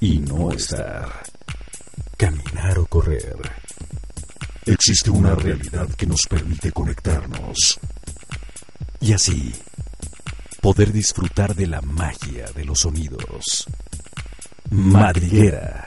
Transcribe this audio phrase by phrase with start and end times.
[0.00, 1.08] y no estar.
[2.16, 3.36] Caminar o correr.
[4.66, 7.78] Existe una realidad que nos permite conectarnos.
[9.00, 9.52] Y así,
[10.60, 13.66] poder disfrutar de la magia de los sonidos.
[14.70, 15.84] Madriguera.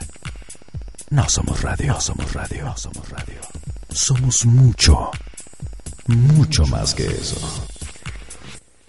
[1.10, 3.42] No somos radio, no somos radio, no somos radio.
[3.90, 5.10] Somos mucho,
[6.08, 7.67] mucho más que eso.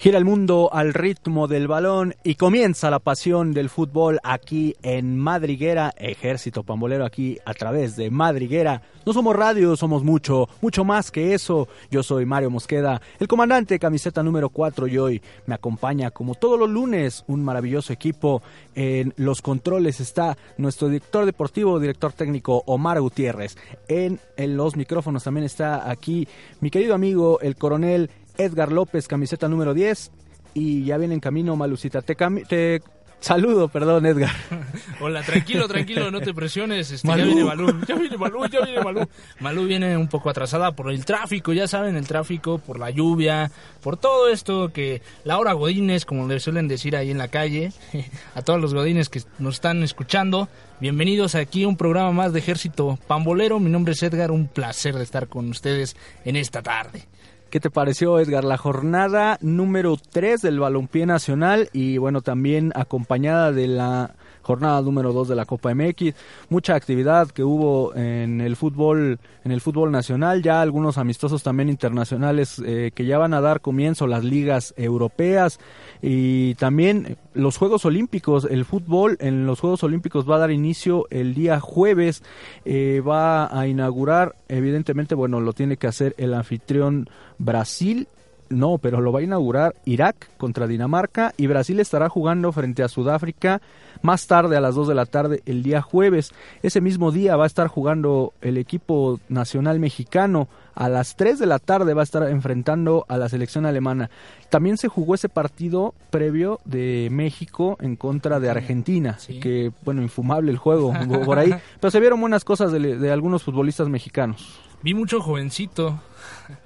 [0.01, 5.19] Gira el mundo al ritmo del balón y comienza la pasión del fútbol aquí en
[5.19, 8.81] Madriguera, Ejército Pambolero aquí a través de Madriguera.
[9.05, 11.67] No somos radio, somos mucho, mucho más que eso.
[11.91, 16.61] Yo soy Mario Mosqueda, el comandante camiseta número 4 y hoy me acompaña como todos
[16.61, 18.41] los lunes un maravilloso equipo.
[18.77, 23.57] En los controles está nuestro director deportivo, director técnico Omar Gutiérrez.
[23.89, 26.29] En, en los micrófonos también está aquí
[26.61, 30.11] mi querido amigo el coronel Edgar López, camiseta número 10.
[30.55, 32.01] Y ya viene en camino Malucita.
[32.01, 32.81] Te, te
[33.20, 34.34] saludo, perdón, Edgar.
[35.01, 36.91] Hola, tranquilo, tranquilo, no te presiones.
[36.91, 39.08] Este, ya viene Malú, ya viene Malú, ya viene Malú.
[39.41, 43.50] Malú viene un poco atrasada por el tráfico, ya saben, el tráfico, por la lluvia,
[43.83, 47.73] por todo esto que la hora Godines, como le suelen decir ahí en la calle,
[48.34, 50.48] a todos los Godines que nos están escuchando.
[50.80, 53.58] Bienvenidos aquí a un programa más de Ejército Pambolero.
[53.58, 57.06] Mi nombre es Edgar, un placer de estar con ustedes en esta tarde.
[57.50, 58.44] ¿Qué te pareció, Edgar?
[58.44, 64.16] La jornada número 3 del Balompié Nacional y bueno, también acompañada de la
[64.48, 66.14] jornada número 2 de la Copa MX.
[66.48, 71.68] Mucha actividad que hubo en el fútbol, en el fútbol nacional, ya algunos amistosos también
[71.68, 75.60] internacionales eh, que ya van a dar comienzo las ligas europeas.
[76.00, 81.05] Y también los Juegos Olímpicos, el fútbol en los Juegos Olímpicos va a dar inicio
[81.10, 82.22] el día jueves,
[82.64, 88.08] eh, va a inaugurar, evidentemente, bueno, lo tiene que hacer el anfitrión Brasil
[88.50, 92.88] no, pero lo va a inaugurar Irak contra Dinamarca y Brasil estará jugando frente a
[92.88, 93.60] Sudáfrica
[94.02, 96.32] más tarde a las 2 de la tarde el día jueves.
[96.62, 100.48] Ese mismo día va a estar jugando el equipo nacional mexicano.
[100.74, 104.11] A las 3 de la tarde va a estar enfrentando a la selección alemana.
[104.48, 110.52] También se jugó ese partido previo de México en contra de Argentina, que bueno, infumable
[110.52, 110.92] el juego
[111.24, 114.67] por ahí, pero se vieron buenas cosas de algunos futbolistas mexicanos.
[114.83, 116.00] Vi mucho jovencito.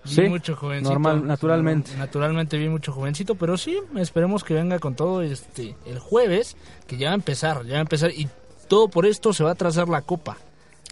[0.04, 0.90] Vi mucho jovencito.
[0.90, 1.96] Normal, naturalmente.
[1.96, 6.56] Naturalmente vi mucho jovencito, pero sí, esperemos que venga con todo este el jueves,
[6.86, 8.28] que ya va a empezar, ya va a empezar y
[8.68, 10.36] todo por esto se va a trazar la copa.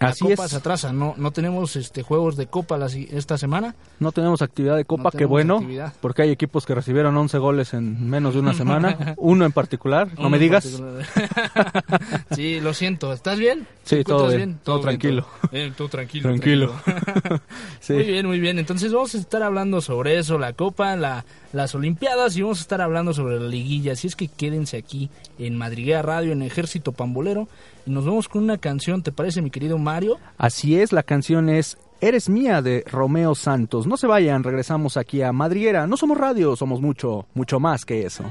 [0.00, 2.78] La Copa se atrasa, no, no tenemos este juegos de Copa
[3.10, 3.74] esta semana.
[3.98, 5.60] No tenemos actividad de Copa, qué bueno,
[6.00, 10.08] porque hay equipos que recibieron 11 goles en menos de una semana, uno en particular,
[10.18, 10.64] no me digas.
[12.34, 13.66] sí, lo siento, ¿estás bien?
[13.84, 15.26] Sí, todo bien, todo, tranquilo.
[15.76, 16.22] todo tranquilo.
[16.22, 16.74] Tranquilo.
[17.88, 18.58] Muy bien, muy bien.
[18.58, 22.62] Entonces vamos a estar hablando sobre eso, la Copa, la, las Olimpiadas y vamos a
[22.62, 23.92] estar hablando sobre la liguilla.
[23.92, 27.48] Así es que quédense aquí en Madriguera Radio, en Ejército Pambolero
[27.86, 30.18] y nos vemos con una canción, ¿te parece mi querido Mario?
[30.38, 33.86] Así es, la canción es Eres mía de Romeo Santos.
[33.86, 35.86] No se vayan, regresamos aquí a Madriera.
[35.86, 38.24] No somos radio, somos mucho, mucho más que eso.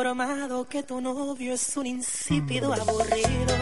[0.00, 3.54] Informado que tu novio es un insípido aburrido.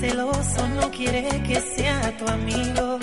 [0.00, 3.01] Celoso no quiere que sea tu amigo.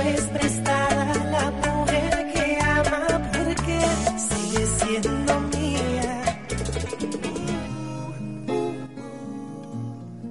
[0.00, 3.80] es prestada a la mujer que ama porque
[4.18, 6.22] sigue siendo mía.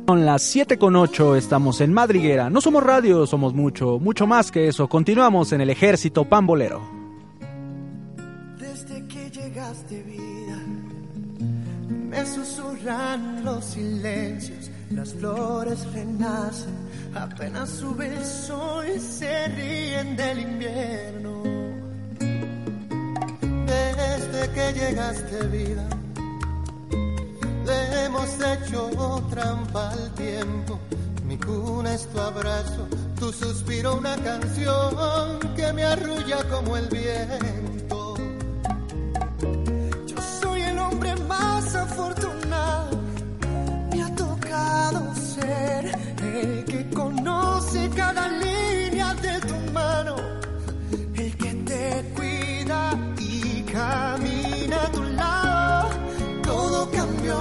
[0.08, 2.50] Son las 7 con 8, estamos en Madriguera.
[2.50, 4.88] No somos radio, somos mucho, mucho más que eso.
[4.90, 6.82] Continuamos en el ejército pambolero.
[8.58, 10.58] Desde que llegaste vida,
[12.10, 20.40] me susurran los silencios, las flores renacen apenas sube el sol y se ríen del
[20.40, 21.44] invierno.
[23.66, 25.88] Desde que llegaste vida
[27.66, 28.90] le hemos hecho
[29.30, 30.80] trampa al tiempo.
[31.26, 32.88] Mi cuna es tu abrazo,
[33.20, 38.16] tu suspiro una canción que me arrulla como el viento.
[40.08, 43.01] Yo soy el hombre más afortunado,
[45.38, 50.16] el que conoce cada línea de tu mano,
[51.16, 55.90] el que te cuida y camina a tu lado.
[56.44, 57.40] Todo cambió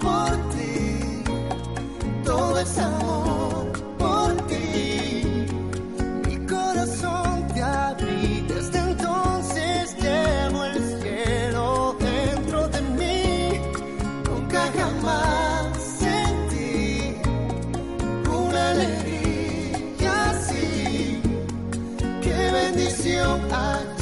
[0.00, 1.22] por ti,
[2.24, 3.43] todo es amor
[23.36, 23.93] I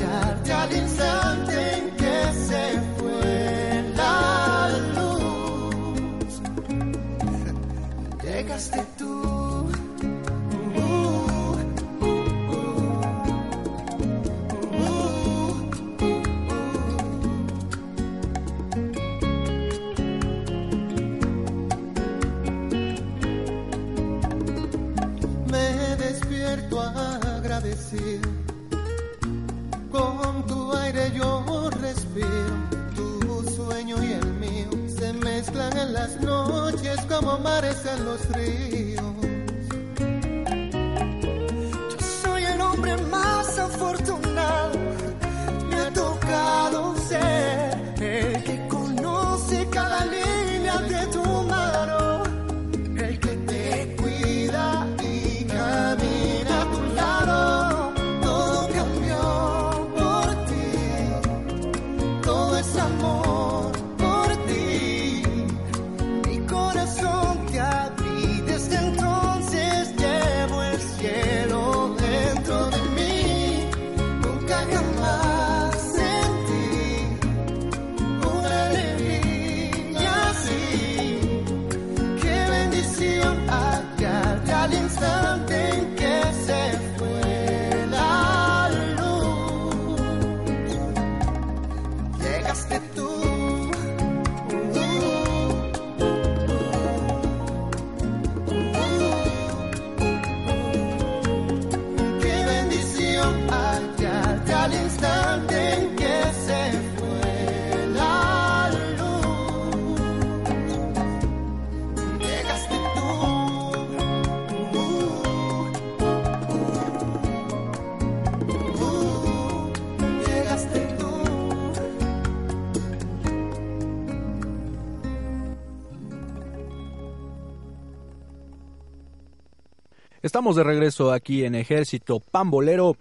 [130.22, 132.96] Estamos de regreso aquí en Ejército Pambolero,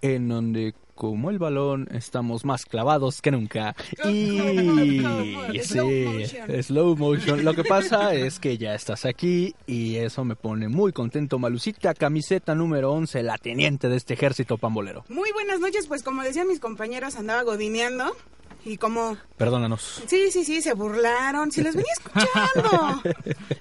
[0.00, 3.76] en donde como el balón estamos más clavados que nunca.
[4.04, 5.02] Y
[5.62, 6.24] sí,
[6.62, 7.44] slow motion.
[7.44, 11.38] Lo que pasa es que ya estás aquí y eso me pone muy contento.
[11.38, 15.04] Malucita, camiseta número 11, la teniente de este Ejército Pambolero.
[15.10, 18.16] Muy buenas noches, pues como decían mis compañeros, andaba godineando
[18.68, 19.16] y como...
[19.36, 20.02] Perdónanos.
[20.06, 23.02] Sí, sí, sí, se burlaron, sí los venía escuchando.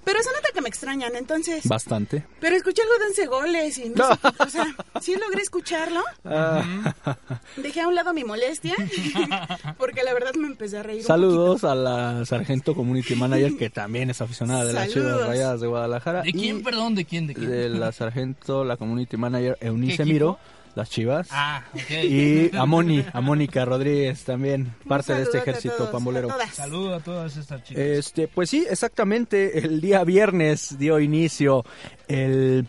[0.03, 1.67] Pero se nota que me extrañan, entonces...
[1.67, 2.25] Bastante.
[2.39, 6.01] Pero escuché algo de 11 goles y no sé, o sea, sí logré escucharlo.
[6.25, 6.63] Ah,
[7.57, 8.75] Dejé a un lado mi molestia,
[9.77, 13.69] porque la verdad me empecé a reír un Saludos a la sargento community manager que
[13.69, 15.27] también es aficionada de las Chivas.
[15.27, 16.21] Rayadas de Guadalajara.
[16.23, 16.95] ¿De quién, y perdón?
[16.95, 17.27] ¿De quién?
[17.27, 17.49] ¿De quién?
[17.49, 20.56] De la sargento, la community manager Eunice ¿Qué Miro, equipo?
[20.77, 21.27] Las Chivas.
[21.31, 21.63] Ah.
[21.89, 26.29] Y a Moni, a Mónica Rodríguez también, parte de este ejército todos, pambolero.
[26.29, 26.55] a todas.
[26.55, 27.83] Saludo a todas estas chicas.
[27.83, 31.65] Este, pues sí, exactamente, el día viernes dio inicio
[32.07, 32.67] el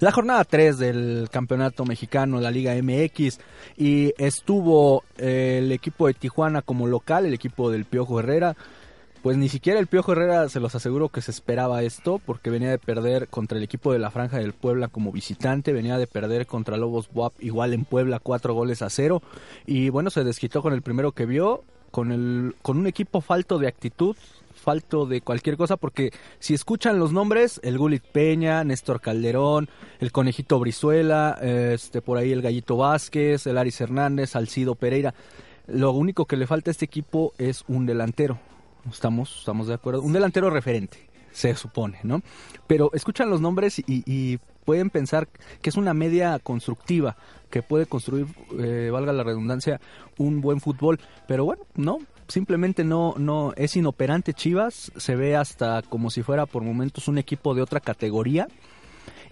[0.00, 3.38] la jornada 3 del Campeonato Mexicano, la Liga MX,
[3.76, 8.56] y estuvo eh, el equipo de Tijuana como local, el equipo del Piojo Herrera.
[9.24, 12.68] Pues ni siquiera el Piojo Herrera se los aseguro que se esperaba esto, porque venía
[12.68, 16.46] de perder contra el equipo de la Franja del Puebla como visitante, venía de perder
[16.46, 19.22] contra Lobos Buap igual en Puebla cuatro goles a cero,
[19.64, 23.58] y bueno, se desquitó con el primero que vio, con, el, con un equipo falto
[23.58, 24.14] de actitud,
[24.52, 30.12] falto de cualquier cosa porque si escuchan los nombres, el Gulit Peña, Néstor Calderón, el
[30.12, 35.14] Conejito Brizuela, este por ahí el Gallito Vázquez, el Aris Hernández, Salcido Pereira,
[35.66, 38.38] lo único que le falta a este equipo es un delantero.
[38.90, 40.02] Estamos, estamos de acuerdo.
[40.02, 40.98] Un delantero referente,
[41.32, 42.22] se supone, ¿no?
[42.66, 45.28] Pero escuchan los nombres y, y pueden pensar
[45.62, 47.16] que es una media constructiva,
[47.50, 48.26] que puede construir,
[48.58, 49.80] eh, valga la redundancia,
[50.18, 50.98] un buen fútbol.
[51.28, 51.98] Pero bueno, no,
[52.28, 57.18] simplemente no, no es inoperante Chivas, se ve hasta como si fuera por momentos un
[57.18, 58.48] equipo de otra categoría.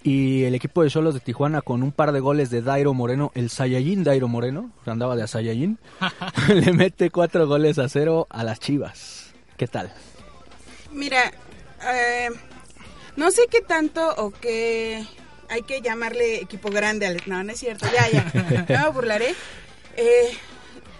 [0.05, 3.31] Y el equipo de Cholos de Tijuana con un par de goles de Dairo Moreno,
[3.37, 5.79] el Saiyajin Dairo Moreno, que andaba de Saiyajin,
[6.49, 9.22] le mete cuatro goles a cero a las Chivas.
[9.63, 9.93] ¿Qué tal?
[10.91, 11.33] Mira,
[11.85, 12.31] eh,
[13.15, 15.07] no sé qué tanto o qué
[15.49, 17.23] hay que llamarle equipo grande al...
[17.27, 18.29] No, no es cierto, ya, ya,
[18.69, 19.37] no me burlaré.
[19.97, 20.37] Eh,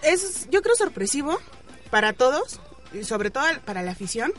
[0.01, 1.41] es, yo creo, sorpresivo
[1.89, 2.61] para todos,
[2.93, 4.31] y sobre todo para la afición,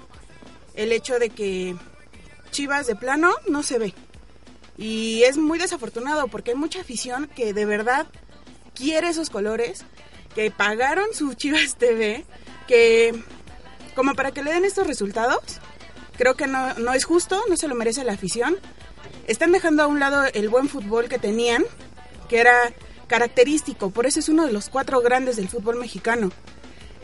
[0.74, 1.76] el hecho de que
[2.50, 3.92] Chivas de plano no se ve.
[4.78, 8.06] Y es muy desafortunado porque hay mucha afición que de verdad
[8.74, 9.84] quiere esos colores,
[10.34, 12.24] que pagaron su Chivas TV,
[12.66, 13.22] que
[13.94, 15.60] como para que le den estos resultados,
[16.16, 18.56] creo que no, no es justo, no se lo merece la afición.
[19.26, 21.64] Están dejando a un lado el buen fútbol que tenían,
[22.28, 22.72] que era
[23.06, 26.30] característico, por eso es uno de los cuatro grandes del fútbol mexicano.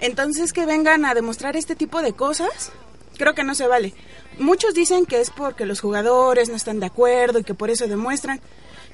[0.00, 2.72] Entonces que vengan a demostrar este tipo de cosas,
[3.18, 3.94] creo que no se vale.
[4.38, 7.86] Muchos dicen que es porque los jugadores no están de acuerdo y que por eso
[7.86, 8.40] demuestran.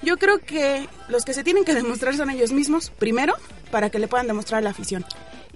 [0.03, 3.35] Yo creo que los que se tienen que demostrar son ellos mismos, primero,
[3.71, 5.05] para que le puedan demostrar a la afición.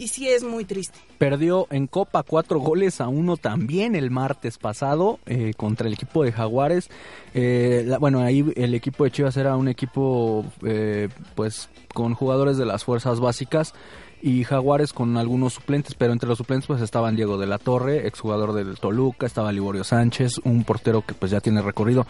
[0.01, 0.99] Y sí es muy triste.
[1.19, 6.25] Perdió en Copa cuatro goles a uno también el martes pasado eh, contra el equipo
[6.25, 6.89] de Jaguares.
[7.35, 12.57] Eh, la- bueno, ahí el equipo de Chivas era un equipo eh, pues con jugadores
[12.57, 13.75] de las fuerzas básicas
[14.23, 18.07] y Jaguares con algunos suplentes, pero entre los suplentes pues estaban Diego de la Torre,
[18.07, 22.07] exjugador del Toluca, estaba Liborio Sánchez, un portero que pues ya tiene recorrido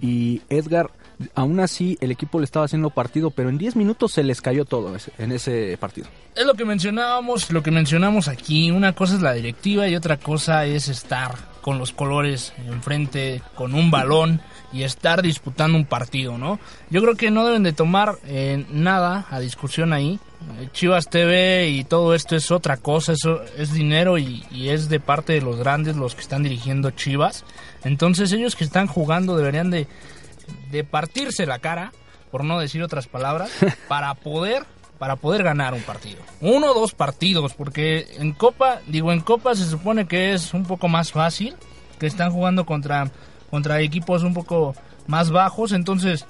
[0.00, 0.90] y Edgar,
[1.34, 4.64] aún así el equipo le estaba haciendo partido, pero en 10 minutos se les cayó
[4.64, 6.06] todo en ese partido.
[6.34, 8.70] Es lo que mencionábamos, lo que mencionamos aquí.
[8.70, 13.74] Una cosa es la directiva y otra cosa es estar con los colores enfrente, con
[13.74, 14.40] un balón
[14.74, 16.58] y estar disputando un partido, ¿no?
[16.90, 20.18] Yo creo que no deben de tomar eh, nada a discusión ahí.
[20.58, 24.88] Eh, Chivas TV y todo esto es otra cosa, eso es dinero y, y es
[24.88, 27.44] de parte de los grandes los que están dirigiendo Chivas.
[27.84, 29.86] Entonces ellos que están jugando deberían de,
[30.72, 31.92] de partirse la cara,
[32.32, 33.52] por no decir otras palabras,
[33.88, 34.64] para poder
[34.98, 36.20] para poder ganar un partido.
[36.40, 40.64] Uno o dos partidos, porque en Copa, digo, en Copa se supone que es un
[40.64, 41.54] poco más fácil,
[41.98, 43.10] que están jugando contra,
[43.50, 44.74] contra equipos un poco
[45.06, 46.24] más bajos, entonces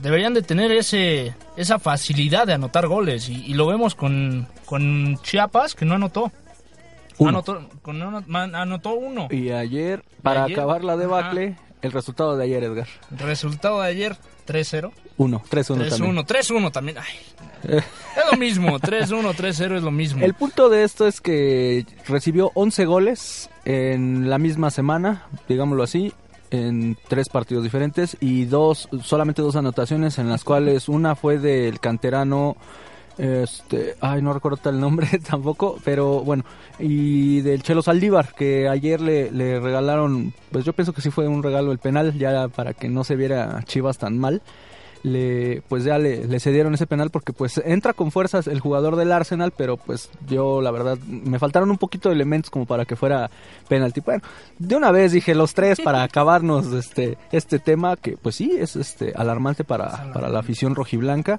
[0.00, 5.18] deberían de tener ese esa facilidad de anotar goles y, y lo vemos con, con
[5.22, 6.30] Chiapas que no anotó.
[7.18, 7.30] Uno.
[7.30, 9.28] Anotó, con- anotó uno.
[9.30, 12.86] Y ayer, para ayer, acabar la debacle, el resultado de ayer, Edgar.
[13.10, 14.92] Resultado de ayer 3-0.
[15.16, 16.16] 1, 3-1 también.
[16.16, 16.98] 3-1, 3-1 también.
[16.98, 20.22] Ay, es lo mismo, 3-1, 3-0 es lo mismo.
[20.22, 26.12] El punto de esto es que recibió 11 goles en la misma semana, digámoslo así,
[26.50, 31.80] en tres partidos diferentes y dos, solamente dos anotaciones en las cuales una fue del
[31.80, 32.56] canterano,
[33.18, 36.44] este, ay no recuerdo el nombre tampoco, pero bueno,
[36.78, 41.26] y del Chelo Saldívar que ayer le, le regalaron, pues yo pienso que sí fue
[41.28, 44.42] un regalo el penal ya para que no se viera Chivas tan mal
[45.06, 48.96] le pues ya le, le cedieron ese penal porque pues entra con fuerzas el jugador
[48.96, 52.84] del Arsenal pero pues yo la verdad me faltaron un poquito de elementos como para
[52.84, 53.30] que fuera
[53.68, 54.00] penalti.
[54.00, 54.22] Bueno
[54.58, 58.74] de una vez dije los tres para acabarnos este este tema que pues sí es
[58.74, 61.38] este alarmante para, para la afición rojiblanca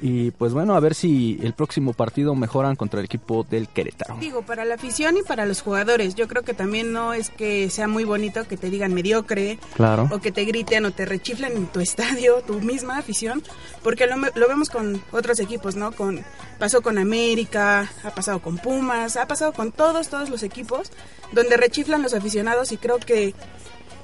[0.00, 4.16] y pues bueno a ver si el próximo partido mejoran contra el equipo del Querétaro
[4.20, 7.70] Digo, para la afición y para los jugadores, yo creo que también no es que
[7.70, 11.56] sea muy bonito que te digan mediocre claro o que te griten o te rechiflen
[11.56, 13.42] en tu estadio, tu misma afición,
[13.82, 15.92] porque lo, lo vemos con otros equipos, ¿no?
[15.92, 16.24] Con
[16.58, 20.90] pasó con América, ha pasado con Pumas, ha pasado con todos todos los equipos
[21.32, 23.34] donde rechiflan los aficionados y creo que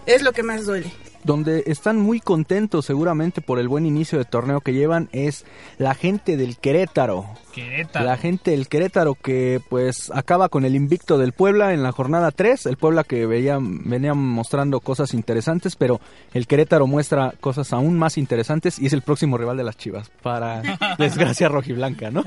[0.06, 0.92] es lo que más duele.
[1.26, 5.44] Donde están muy contentos seguramente por el buen inicio de torneo que llevan es
[5.76, 7.26] la gente del Querétaro.
[7.52, 8.04] Querétaro.
[8.04, 12.30] La gente del Querétaro que pues acaba con el invicto del Puebla en la jornada
[12.30, 16.00] 3, el Puebla que veía, venía mostrando cosas interesantes, pero
[16.32, 20.10] el Querétaro muestra cosas aún más interesantes y es el próximo rival de las Chivas,
[20.22, 20.62] para
[20.98, 22.22] desgracia rojiblanca, ¿no?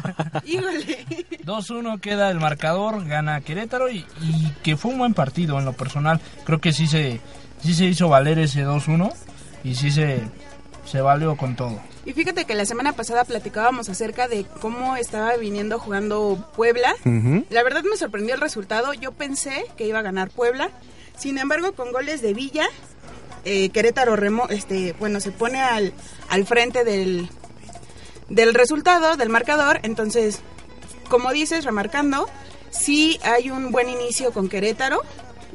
[0.45, 1.05] Híjole.
[1.45, 5.73] 2-1 queda el marcador, gana Querétaro y, y que fue un buen partido en lo
[5.73, 6.19] personal.
[6.43, 7.21] Creo que sí se,
[7.63, 9.13] sí se hizo valer ese 2-1
[9.63, 10.21] y sí se,
[10.85, 11.79] se valió con todo.
[12.05, 16.95] Y fíjate que la semana pasada platicábamos acerca de cómo estaba viniendo jugando Puebla.
[17.49, 18.93] La verdad me sorprendió el resultado.
[18.93, 20.69] Yo pensé que iba a ganar Puebla.
[21.17, 22.65] Sin embargo, con goles de Villa,
[23.45, 25.93] eh, Querétaro remo, este, bueno, se pone al,
[26.29, 27.29] al frente del,
[28.29, 29.79] del resultado, del marcador.
[29.83, 30.39] Entonces,
[31.09, 32.27] como dices, remarcando,
[32.71, 35.01] sí hay un buen inicio con Querétaro.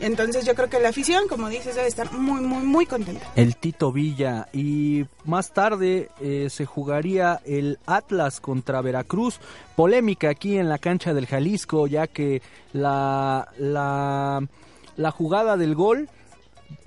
[0.00, 3.24] Entonces yo creo que la afición, como dices, debe estar muy, muy, muy contenta.
[3.36, 4.48] El Tito Villa.
[4.52, 9.38] Y más tarde eh, se jugaría el Atlas contra Veracruz.
[9.76, 14.46] Polémica aquí en la cancha del Jalisco, ya que la, la,
[14.96, 16.08] la jugada del gol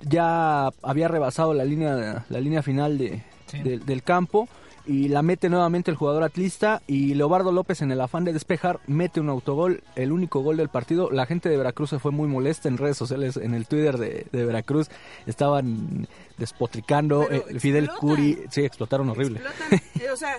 [0.02, 3.22] ya había rebasado la línea, la línea final de,
[3.62, 4.48] de- del campo
[4.88, 8.80] y la mete nuevamente el jugador atlista y Leobardo López en el afán de despejar
[8.86, 11.10] mete un autogol, el único gol del partido.
[11.10, 14.26] La gente de Veracruz se fue muy molesta en redes sociales, en el Twitter de,
[14.32, 14.88] de Veracruz
[15.26, 18.16] estaban despotricando, eh, Fidel explotan.
[18.16, 19.40] Curi, sí, explotaron horrible.
[19.40, 19.80] Explotan.
[20.00, 20.38] Eh, o sea,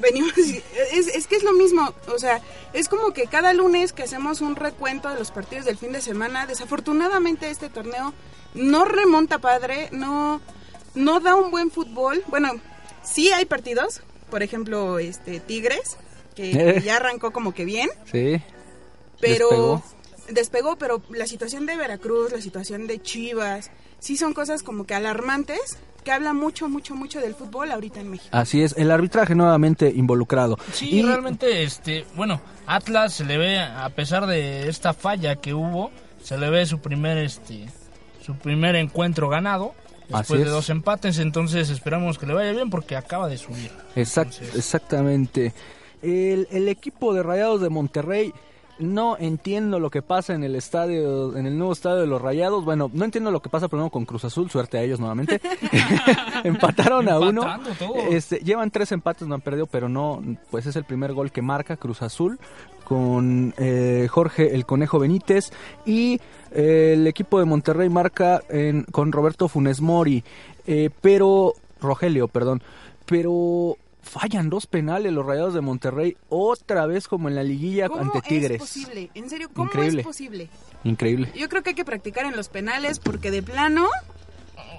[0.00, 0.32] venimos.
[0.36, 1.92] Es, es que es lo mismo.
[2.14, 2.40] O sea,
[2.74, 6.00] es como que cada lunes que hacemos un recuento de los partidos del fin de
[6.00, 8.14] semana, desafortunadamente este torneo
[8.54, 10.40] no remonta padre, no,
[10.94, 12.22] no da un buen fútbol.
[12.28, 12.52] Bueno,
[13.10, 15.96] sí hay partidos, por ejemplo, este Tigres,
[16.34, 18.40] que ya arrancó como que bien, Sí,
[19.20, 19.82] pero Despegó.
[20.28, 24.94] despegó, pero la situación de Veracruz, la situación de Chivas, sí son cosas como que
[24.94, 28.30] alarmantes que habla mucho, mucho, mucho del fútbol ahorita en México.
[28.32, 30.56] así es, el arbitraje nuevamente involucrado.
[30.72, 35.52] Sí, Y- realmente, este, bueno, Atlas se le ve, a pesar de esta falla que
[35.54, 35.90] hubo,
[36.22, 37.66] se le ve su primer, este,
[38.24, 39.74] su primer encuentro ganado.
[40.08, 43.70] Después de dos empates, entonces esperamos que le vaya bien porque acaba de subir.
[43.94, 45.52] Exact- Entonces- exactamente.
[46.02, 48.32] El, el equipo de Rayados de Monterrey
[48.78, 52.64] no entiendo lo que pasa en el estadio, en el nuevo estadio de los Rayados.
[52.64, 55.40] Bueno, no entiendo lo que pasa primero con Cruz Azul, suerte a ellos nuevamente.
[56.44, 57.42] Empataron a uno.
[58.10, 61.42] Este, llevan tres empates, no han perdido, pero no, pues es el primer gol que
[61.42, 62.38] marca Cruz Azul
[62.84, 65.50] con eh, Jorge el Conejo Benítez
[65.84, 66.20] y
[66.52, 70.24] el equipo de Monterrey marca en- con Roberto Funes Mori,
[70.66, 72.62] eh, pero Rogelio, perdón,
[73.06, 78.00] pero fallan dos penales los Rayados de Monterrey otra vez como en la liguilla ¿Cómo
[78.02, 78.52] ante Tigres.
[78.52, 79.10] es posible?
[79.14, 80.00] En serio, ¿cómo Increíble.
[80.00, 80.48] es posible?
[80.84, 81.30] Increíble.
[81.34, 83.86] Yo creo que hay que practicar en los penales porque de plano,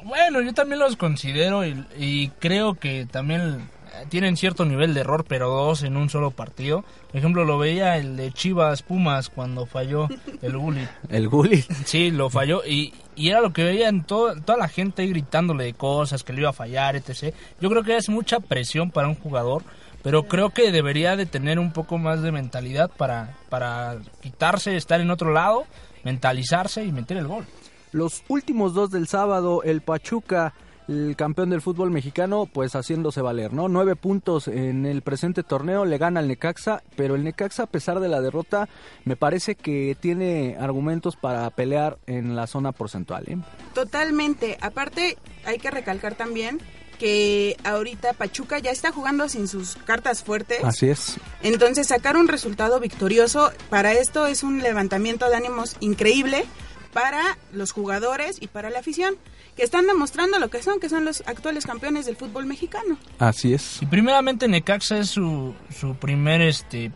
[0.05, 3.69] Bueno, yo también los considero y, y creo que también
[4.09, 6.83] tienen cierto nivel de error, pero dos en un solo partido.
[7.07, 10.07] Por ejemplo, lo veía el de Chivas Pumas cuando falló
[10.41, 10.89] el Gullit.
[11.09, 11.65] El Gullit.
[11.85, 15.73] Sí, lo falló y, y era lo que veían todo, toda la gente gritándole de
[15.73, 17.33] cosas, que le iba a fallar, etc.
[17.59, 19.63] Yo creo que es mucha presión para un jugador,
[20.03, 25.01] pero creo que debería de tener un poco más de mentalidad para, para quitarse, estar
[25.01, 25.65] en otro lado,
[26.03, 27.45] mentalizarse y meter el gol.
[27.91, 30.53] Los últimos dos del sábado, el Pachuca,
[30.89, 33.67] el campeón del fútbol mexicano, pues haciéndose valer, ¿no?
[33.67, 37.99] Nueve puntos en el presente torneo, le gana al Necaxa, pero el Necaxa, a pesar
[37.99, 38.67] de la derrota,
[39.05, 43.37] me parece que tiene argumentos para pelear en la zona porcentual, ¿eh?
[43.73, 44.57] totalmente.
[44.61, 46.59] Aparte, hay que recalcar también
[46.97, 50.63] que ahorita Pachuca ya está jugando sin sus cartas fuertes.
[50.63, 51.17] Así es.
[51.41, 56.45] Entonces, sacar un resultado victorioso para esto es un levantamiento de ánimos increíble
[56.93, 59.15] para los jugadores y para la afición,
[59.59, 62.97] que están demostrando lo que son, que son los actuales campeones del fútbol mexicano.
[63.17, 63.81] Así es.
[63.81, 66.93] Y primeramente Necaxa es su, su primer este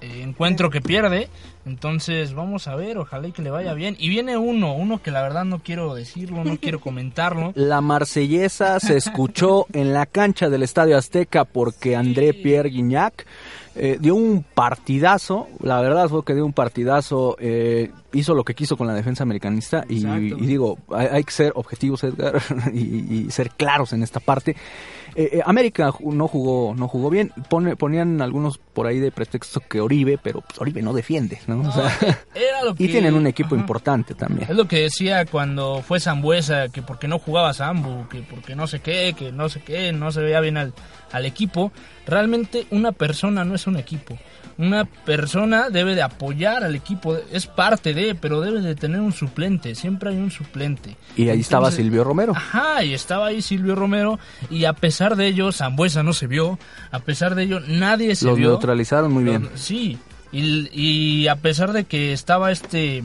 [0.00, 1.28] eh, encuentro que pierde.
[1.64, 3.94] Entonces vamos a ver, ojalá y que le vaya bien.
[3.96, 7.52] Y viene uno, uno que la verdad no quiero decirlo, no quiero comentarlo.
[7.54, 13.24] La marsellesa se escuchó en la cancha del Estadio Azteca porque André Pierre Guignac
[13.76, 18.54] eh, dio un partidazo, la verdad fue que dio un partidazo, eh, hizo lo que
[18.54, 20.04] quiso con la defensa americanista y,
[20.44, 22.40] digo, hay, hay que ser objetivos, Edgar,
[22.72, 24.56] y, y ser claros en esta parte.
[25.14, 29.60] Eh, eh, América no jugó no jugó bien, Pone- ponían algunos por ahí de pretexto
[29.60, 31.60] que Oribe, pero pues, Oribe no defiende, ¿no?
[31.68, 31.90] O sea,
[32.34, 33.60] Era lo y que- tienen un equipo Ajá.
[33.62, 34.48] importante también.
[34.50, 38.66] Es lo que decía cuando fue Zambuesa, que porque no jugaba Zambu, que porque no
[38.66, 40.72] sé qué, que no sé qué, no se veía bien al,
[41.12, 41.72] al equipo.
[42.06, 44.16] Realmente una persona no es un equipo.
[44.60, 49.12] Una persona debe de apoyar al equipo, es parte de, pero debe de tener un
[49.14, 50.96] suplente, siempre hay un suplente.
[51.16, 52.34] Y ahí estaba Silvio Romero.
[52.36, 54.18] Ajá, y estaba ahí Silvio Romero,
[54.50, 56.58] y a pesar de ello, Zambuesa no se vio,
[56.90, 58.50] a pesar de ello, nadie se Los vio.
[58.50, 59.48] neutralizaron muy bien.
[59.54, 59.98] Sí,
[60.30, 60.68] y,
[61.22, 63.02] y a pesar de que estaba este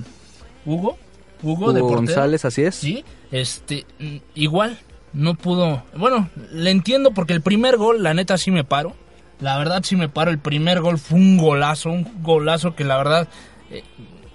[0.66, 0.98] Hugo,
[1.42, 2.76] Hugo, de portero, González, así es.
[2.76, 3.86] sí, este,
[4.34, 4.78] igual
[5.14, 5.84] no pudo.
[5.96, 8.94] Bueno, le entiendo porque el primer gol, la neta, sí me paro.
[9.40, 10.32] La verdad, sí me paro.
[10.32, 13.28] El primer gol fue un golazo, un golazo que la verdad,
[13.70, 13.84] eh,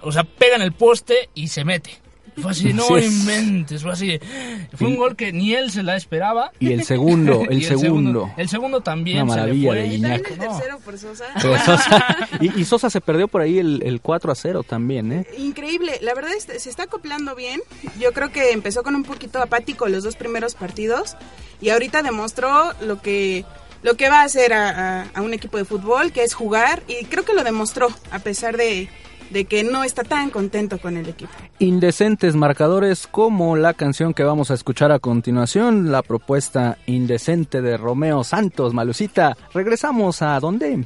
[0.02, 2.00] o sea, pega en el poste y se mete.
[2.40, 4.20] Fue así, no inventes, fue así.
[4.74, 6.52] Fue un gol que ni él se la esperaba.
[6.58, 8.30] Y el segundo, el, segundo.
[8.36, 9.22] El segundo también.
[9.22, 10.30] Una maravilla de Guiñac.
[10.30, 11.26] el tercero por Sosa.
[12.40, 15.26] y, Sosa se perdió por ahí el, el 4 a 0 también, ¿eh?
[15.38, 17.60] Increíble, la verdad es, se está acoplando bien.
[17.98, 21.16] Yo creo que empezó con un poquito apático los dos primeros partidos
[21.60, 23.44] y ahorita demostró lo que
[23.82, 27.24] lo que va a hacer a, un equipo de fútbol, que es jugar, y creo
[27.24, 28.88] que lo demostró, a pesar de,
[29.30, 31.32] de que no está tan contento con el equipo.
[31.58, 37.76] Indecentes marcadores como la canción que vamos a escuchar a continuación, la propuesta indecente de
[37.76, 39.36] Romeo Santos, Malucita.
[39.54, 40.84] Regresamos a dónde?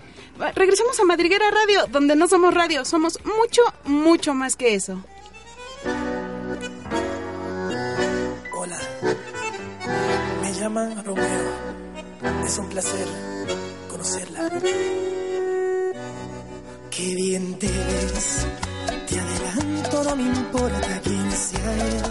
[0.55, 5.03] Regresamos a Madriguera Radio, donde no somos radio, somos mucho, mucho más que eso.
[8.57, 8.79] Hola,
[10.43, 11.54] me llaman Romeo
[12.47, 13.07] es un placer
[13.89, 14.51] conocerla.
[16.91, 18.47] Qué bien te ves,
[19.09, 22.03] te adelanto, no me importa quién sea él.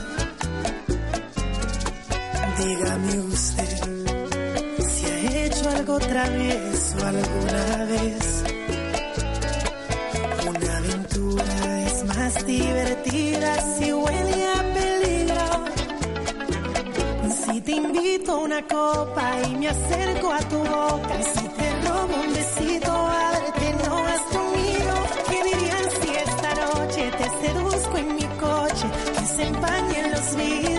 [2.57, 3.77] Dígame usted
[4.89, 8.43] si ha hecho algo travieso alguna vez.
[10.49, 14.32] Una aventura es más divertida si huele
[18.23, 23.73] invito una copa y me acerco a tu boca, si te robo un besito, ábrete,
[23.85, 24.93] no vas conmigo.
[25.29, 28.87] ¿Qué dirían si esta noche te seduzco en mi coche?
[29.17, 30.72] Que se empañen los vidrios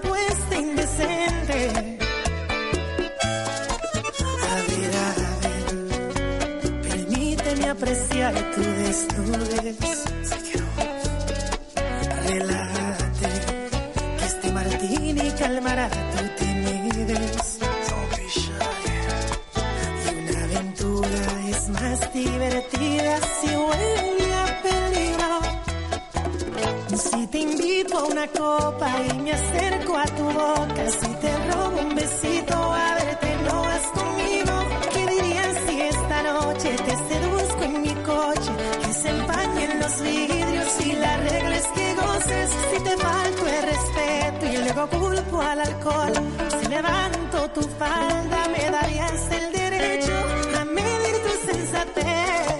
[0.00, 1.98] propuesta indecente.
[4.50, 5.08] A ver, a
[5.42, 5.66] ver,
[6.82, 9.76] permíteme apreciar tu desnudez.
[12.26, 13.32] Relájate,
[14.18, 17.58] que este martini calmará tu timidez.
[20.04, 25.34] Y una aventura es más divertida si huele a peligro.
[26.96, 29.32] Si te invito a una copa y me
[29.96, 34.54] a tu boca, si te robo un besito, a verte no vas conmigo.
[34.92, 38.52] ¿Qué dirías si esta noche te seduzco en mi coche?
[38.84, 42.50] Que se empañen los vidrios y la regla es que goces.
[42.70, 46.12] Si te falto el respeto y luego culpo al alcohol,
[46.60, 50.12] si levanto tu falda, me darías el derecho
[50.60, 52.53] a medir tu sensatez.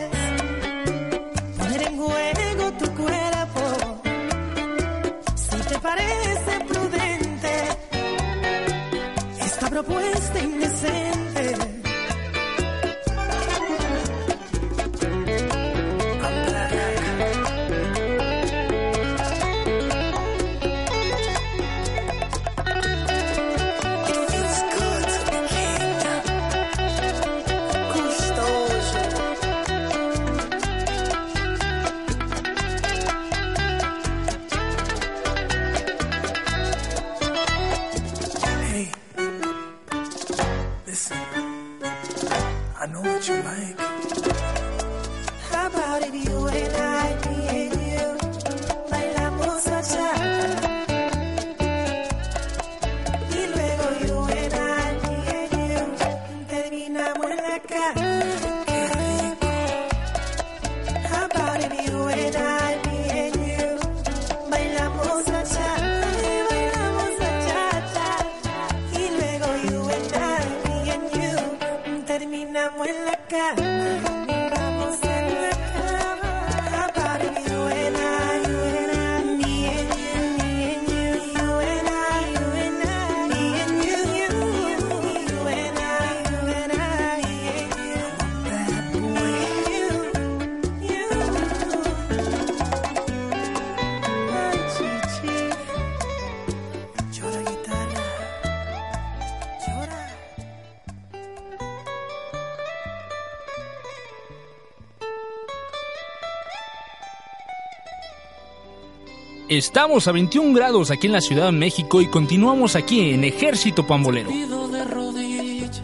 [109.56, 113.86] Estamos a 21 grados aquí en la Ciudad de México y continuamos aquí en Ejército
[113.86, 114.28] Pambolero.
[114.28, 115.80] de rodillas,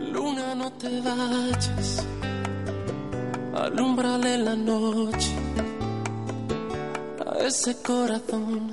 [0.00, 2.04] luna no te vayas,
[3.54, 5.30] alumbrale la noche
[7.24, 8.68] a ese corazón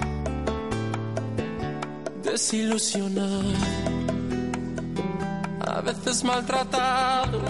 [2.23, 3.53] desilusionado,
[5.67, 7.41] a veces maltratado.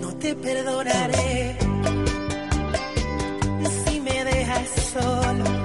[0.00, 1.69] No te perdonaré
[4.50, 5.59] dejas solo.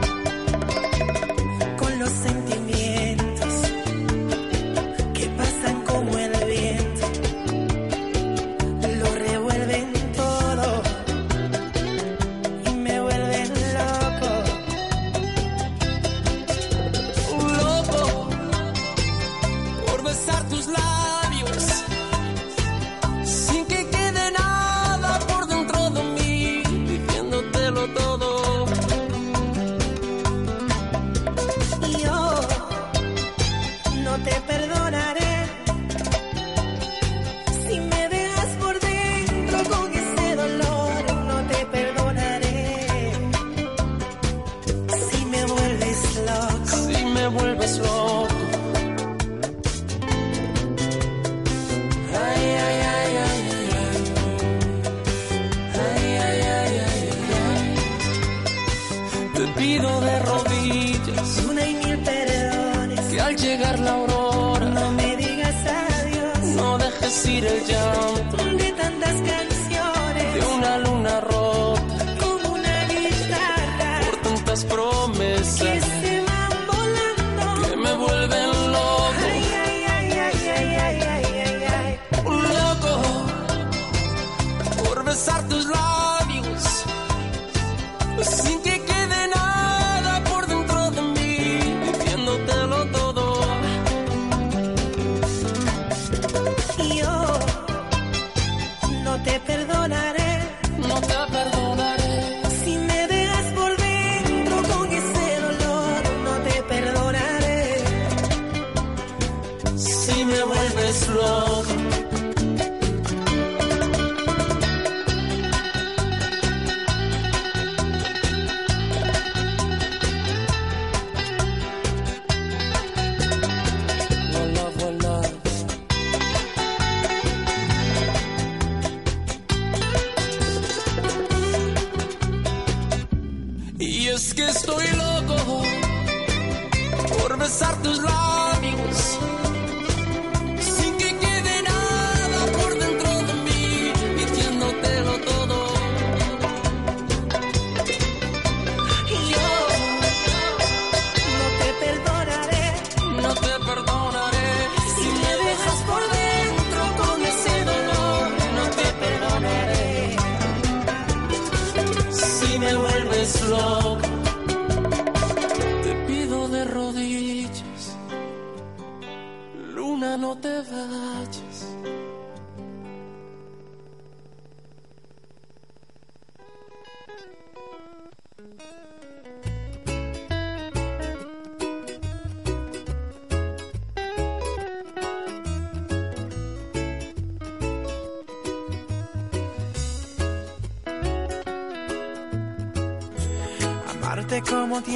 [88.26, 88.65] Sinto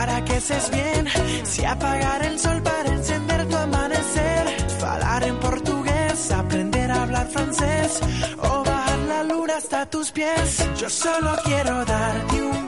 [0.00, 1.06] para que seas bien.
[1.44, 4.44] Si apagar el sol para encender tu amanecer.
[4.80, 8.00] Falar en portugués, aprender a hablar francés.
[8.50, 10.48] O bajar la luna hasta tus pies.
[10.80, 12.59] Yo solo quiero darte un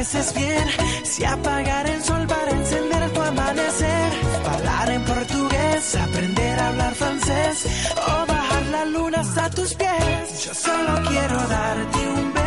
[0.00, 0.64] estés bien.
[1.04, 4.12] Si apagar el sol para encender tu amanecer.
[4.52, 7.66] Hablar en portugués, aprender a hablar francés.
[7.96, 10.44] O bajar la luna hasta tus pies.
[10.44, 12.39] Yo solo quiero darte un beso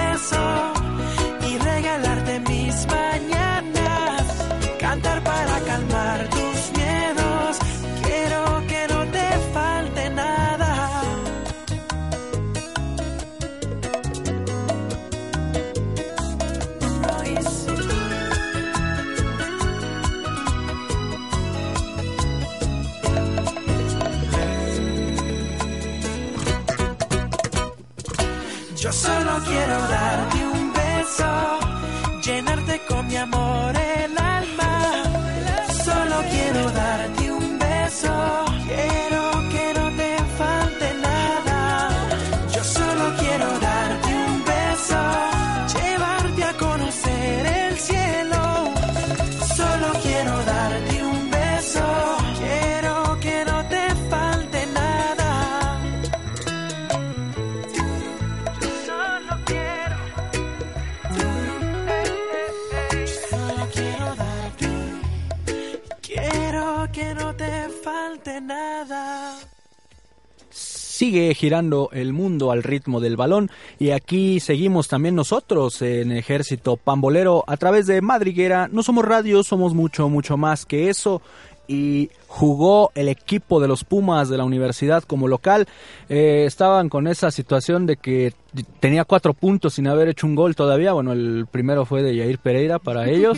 [71.13, 76.75] Sigue girando el mundo al ritmo del balón y aquí seguimos también nosotros en Ejército
[76.75, 78.67] Pambolero a través de Madriguera.
[78.71, 81.21] No somos radio, somos mucho, mucho más que eso.
[81.67, 85.67] Y jugó el equipo de los Pumas de la universidad como local.
[86.09, 88.33] Eh, estaban con esa situación de que
[88.79, 90.93] tenía cuatro puntos sin haber hecho un gol todavía.
[90.93, 93.37] Bueno, el primero fue de Yair Pereira para ellos,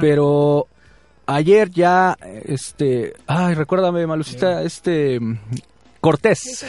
[0.00, 0.66] pero
[1.26, 5.20] ayer ya, este, ay, recuérdame, Malucita, este
[6.12, 6.66] Cortés,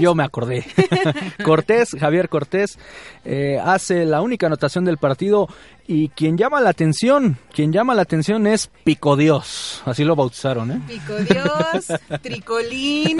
[0.00, 0.64] yo me acordé.
[1.44, 2.76] Cortés, Javier Cortés,
[3.24, 5.48] eh, hace la única anotación del partido
[5.86, 10.72] y quien llama la atención, quien llama la atención es Pico Dios, así lo bautizaron,
[10.72, 10.80] ¿eh?
[10.88, 11.86] Pico Dios,
[12.22, 13.18] Tricolín.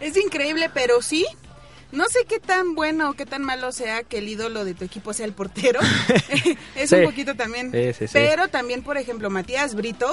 [0.00, 1.24] es increíble, pero sí.
[1.92, 4.84] No sé qué tan bueno o qué tan malo sea que el ídolo de tu
[4.84, 5.78] equipo sea el portero.
[6.74, 6.96] es Sí.
[6.96, 7.70] un poquito también.
[7.70, 8.12] Sí, sí, sí.
[8.12, 10.12] Pero también, por ejemplo, Matías Brito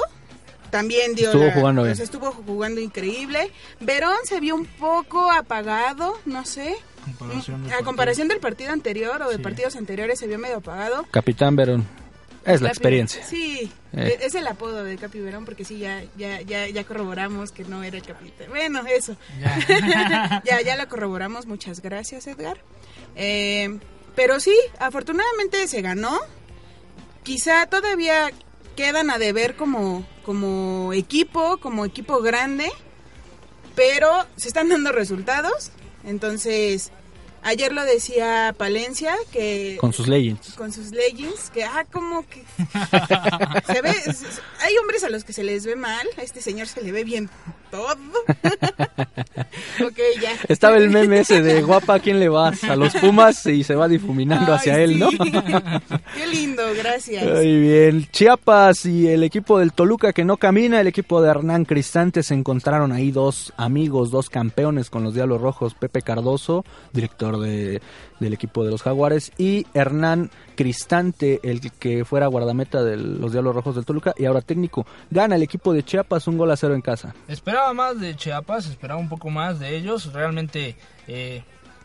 [0.72, 1.96] también dio Estuvo la- jugando bien.
[1.96, 3.52] pues, estuvo jugando increíble.
[3.80, 6.76] Verón se vio un poco apagado, no sé.
[7.18, 11.06] Comparación A comparación del partido anterior o de partidos anteriores se vio medo apagado.
[11.12, 11.86] Capitán Verón,
[12.46, 13.24] es la experiencia.
[13.24, 14.18] Sí, Eh.
[14.22, 17.64] e- es el apodo de Capi Verón porque sí, ya, ya, ya, ya corroboramos que
[17.66, 18.48] no era el capitán.
[18.50, 19.16] Bueno, eso.
[20.46, 21.46] ya, ya lo corroboramos.
[21.48, 22.58] Muchas gracias, Edgar.
[23.16, 23.80] Eh,
[24.16, 26.20] pero sí, afortunadamente se ganó.
[27.24, 28.32] Quizá todavía
[28.76, 32.70] quedan a deber como, como equipo, como equipo grande,
[33.76, 35.72] pero se están dando resultados.
[36.04, 36.92] Entonces,
[37.44, 40.54] ayer lo decía Palencia que Con sus legends.
[40.54, 42.44] con sus leggings, que ah, como que
[43.74, 43.94] se ve,
[44.62, 47.04] hay hombres a los que se les ve mal, a este señor se le ve
[47.04, 47.30] bien
[47.72, 47.88] todo.
[49.88, 50.32] ok, ya.
[50.48, 52.64] Estaba el meme ese de guapa, ¿a quién le vas?
[52.66, 55.10] A los Pumas y se va difuminando hacia él, ¿no?
[56.16, 57.24] Qué lindo, gracias.
[57.24, 58.08] Muy bien.
[58.12, 62.34] Chiapas y el equipo del Toluca que no camina, el equipo de Hernán Cristante se
[62.34, 67.82] encontraron ahí dos amigos, dos campeones con los Diablos Rojos, Pepe Cardoso, director de,
[68.22, 73.56] del equipo de los Jaguares, y Hernán Cristante, el que fuera guardameta de los Diablos
[73.56, 74.86] Rojos del Toluca y ahora técnico.
[75.10, 77.14] Gana el equipo de Chiapas un gol a cero en casa.
[77.28, 80.14] Esperaba más de Chiapas, esperaba un poco más de ellos.
[80.14, 80.76] Realmente,
[81.08, 81.44] eh,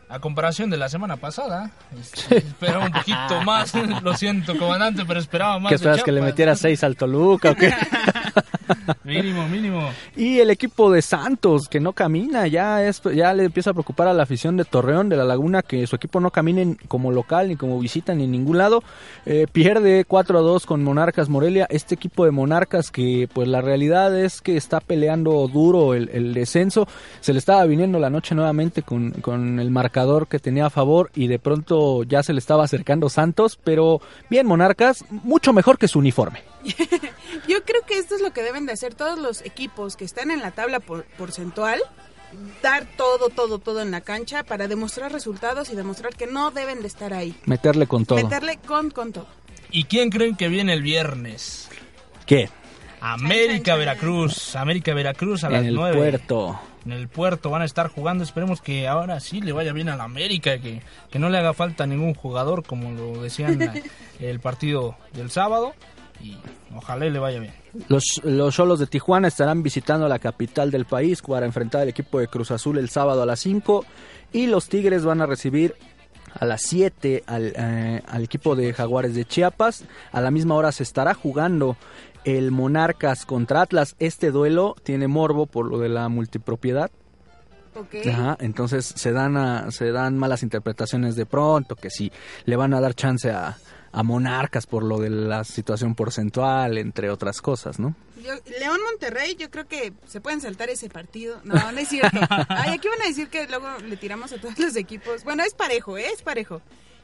[0.09, 3.72] a comparación de la semana pasada, este, esperaba un poquito más.
[4.03, 5.70] Lo siento, comandante, pero esperaba más.
[5.70, 7.72] ¿Qué de esperas que le metiera seis al Toluca o qué?
[9.05, 9.91] Mínimo, mínimo.
[10.17, 14.09] Y el equipo de Santos, que no camina, ya es, ya le empieza a preocupar
[14.09, 17.49] a la afición de Torreón, de la Laguna, que su equipo no camine como local,
[17.49, 18.83] ni como visita, ni en ningún lado.
[19.25, 21.67] Eh, pierde 4 a 2 con Monarcas Morelia.
[21.71, 26.35] Este equipo de Monarcas, que pues la realidad es que está peleando duro el, el
[26.35, 26.89] descenso.
[27.21, 31.11] Se le estaba viniendo la noche nuevamente con, con el marcador que tenía a favor
[31.14, 33.59] y de pronto ya se le estaba acercando Santos.
[33.62, 34.01] Pero
[34.31, 36.43] bien, Monarcas, mucho mejor que su uniforme.
[37.49, 40.31] Yo creo que esto es lo que deben de hacer todos los equipos que están
[40.31, 41.79] en la tabla por- porcentual,
[42.63, 46.81] dar todo, todo, todo en la cancha para demostrar resultados y demostrar que no deben
[46.81, 47.37] de estar ahí.
[47.45, 48.17] Meterle con todo.
[48.17, 49.27] Meterle con, con todo.
[49.71, 51.69] ¿Y quién creen que viene el viernes?
[52.25, 52.49] ¿Qué?
[53.03, 54.57] América Veracruz.
[54.57, 55.97] América Veracruz a las En el 9.
[55.99, 56.59] puerto.
[56.87, 58.25] En el puerto van a estar jugando.
[58.25, 60.59] Esperemos que ahora sí le vaya bien a la América.
[60.61, 60.81] Que,
[61.11, 63.61] que no le haga falta ningún jugador, como lo decían
[64.21, 65.75] el partido del sábado.
[66.23, 66.37] Y
[66.75, 67.53] ojalá y le vaya bien.
[67.89, 72.19] Los, los Cholos de Tijuana estarán visitando la capital del país para enfrentar al equipo
[72.19, 73.85] de Cruz Azul el sábado a las 5
[74.33, 75.75] y los Tigres van a recibir
[76.39, 79.85] a las 7 al, eh, al equipo de Jaguares de Chiapas.
[80.12, 81.77] A la misma hora se estará jugando
[82.25, 83.95] el Monarcas contra Atlas.
[83.99, 86.91] Este duelo tiene morbo por lo de la multipropiedad.
[87.75, 87.95] Ok.
[88.11, 92.11] Ajá, entonces se dan a- se dan malas interpretaciones de pronto, que si
[92.47, 93.59] le van a dar chance a,
[93.99, 97.94] a Monarcas por lo de la situación porcentual, entre otras cosas, ¿no?
[98.22, 101.40] Yo- León Monterrey, yo creo que se pueden saltar ese partido.
[101.44, 102.18] No, no es cierto.
[102.51, 105.24] Ay, aquí van a decir que luego le tiramos a todos los equipos.
[105.24, 106.07] Bueno, es parejo, ¿eh?
[106.12, 106.61] es parejo.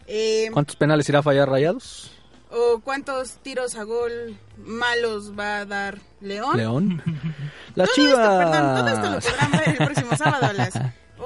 [0.07, 2.13] Eh, ¿Cuántos penales irá a fallar Rayados?
[2.51, 6.59] ¿O cuántos tiros a gol malos va a dar León?
[6.59, 7.03] León.
[7.75, 10.75] Las Todo esto, perdón, todo esto lo podrán ver el próximo sábado a las...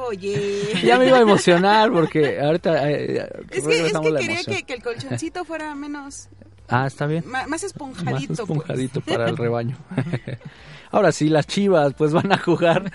[0.09, 0.62] Oye.
[0.84, 4.82] Ya me iba a emocionar porque ahorita eh, Es que, es quería que, que el
[4.82, 6.28] colchoncito fuera menos...
[6.68, 7.24] Ah, está bien.
[7.26, 8.11] más esponjadito.
[8.11, 8.40] Más pues.
[8.40, 9.76] esponjadito para el rebaño.
[10.90, 12.92] Ahora sí, las Chivas pues van a jugar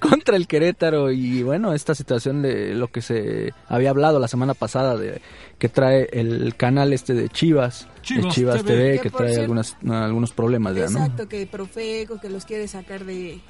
[0.00, 4.54] contra el Querétaro y bueno, esta situación de lo que se había hablado la semana
[4.54, 5.20] pasada de
[5.58, 9.76] que trae el canal este de Chivas, Chivas el Chivas TV, TV, Que trae algunas,
[9.88, 11.00] algunos problemas ya, ¿no?
[11.00, 13.40] Exacto, que Profeco, que los quiere sacar de,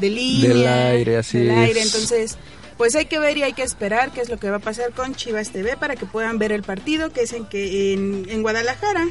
[0.00, 0.48] de línea.
[0.48, 1.80] Del aire, así del aire.
[1.80, 1.86] es.
[1.86, 2.38] Entonces,
[2.76, 4.92] pues hay que ver y hay que esperar qué es lo que va a pasar
[4.92, 8.42] con Chivas TV para que puedan ver el partido que es en, que, en, en
[8.42, 9.06] Guadalajara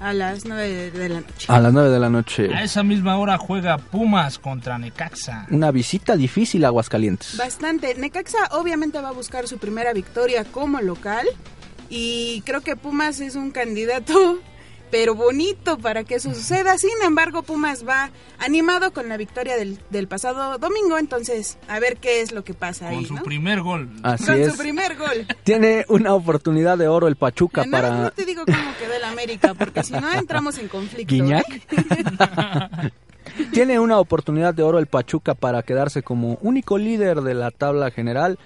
[0.00, 1.46] a las 9 de, de la noche.
[1.48, 2.54] A las 9 de la noche.
[2.54, 5.46] A esa misma hora juega Pumas contra Necaxa.
[5.50, 7.36] Una visita difícil a Aguascalientes.
[7.36, 7.94] Bastante.
[7.96, 11.26] Necaxa obviamente va a buscar su primera victoria como local
[11.90, 14.38] y creo que Pumas es un candidato
[14.90, 16.78] pero bonito para que eso suceda.
[16.78, 21.96] Sin embargo, Pumas va animado con la victoria del, del pasado domingo, entonces a ver
[21.96, 23.22] qué es lo que pasa Con ahí, su ¿no?
[23.22, 23.88] primer gol.
[24.02, 24.52] Así con es.
[24.52, 25.26] su primer gol.
[25.44, 29.54] Tiene una oportunidad de oro el Pachuca para no te digo cómo quedó el América,
[29.54, 31.14] porque si no entramos en conflicto.
[31.14, 31.46] Guiñac.
[31.50, 32.90] ¿eh?
[33.52, 37.90] Tiene una oportunidad de oro el Pachuca para quedarse como único líder de la tabla
[37.90, 38.38] general.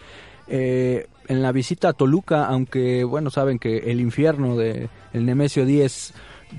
[0.47, 5.65] Eh, en la visita a Toluca, aunque bueno, saben que el infierno de el Nemesio
[5.65, 6.13] 10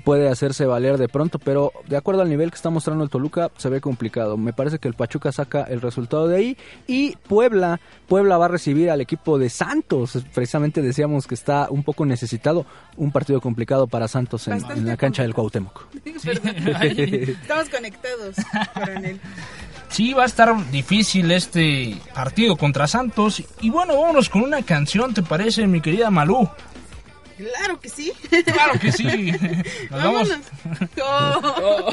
[0.04, 3.50] puede hacerse valer de pronto, pero de acuerdo al nivel que está mostrando el Toluca
[3.56, 4.36] se ve complicado.
[4.36, 8.48] Me parece que el Pachuca saca el resultado de ahí y Puebla, Puebla va a
[8.48, 10.18] recibir al equipo de Santos.
[10.34, 12.66] Precisamente decíamos que está un poco necesitado,
[12.96, 15.86] un partido complicado para Santos en, la cancha del Cuauhtémoc.
[16.04, 18.36] Estamos conectados,
[18.74, 19.20] coronel.
[19.88, 23.42] Sí, va a estar difícil este partido contra Santos.
[23.60, 26.48] Y bueno, vámonos con una canción, ¿te parece, mi querida Malú?
[27.36, 28.12] Claro que sí.
[28.44, 29.04] Claro que sí.
[29.90, 30.28] Nos vamos.
[30.28, 30.46] Vámonos.
[31.02, 31.92] Oh.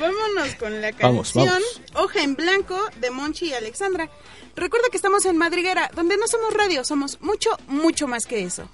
[0.00, 1.80] Vámonos con la Vamos, canción vamos.
[1.94, 4.10] Hoja en Blanco de Monchi y Alexandra.
[4.54, 8.68] Recuerda que estamos en Madriguera, donde no somos radio, somos mucho, mucho más que eso.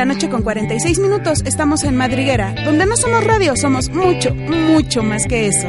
[0.00, 5.02] la noche con 46 minutos estamos en Madriguera, donde no somos radio, somos mucho, mucho
[5.02, 5.68] más que eso.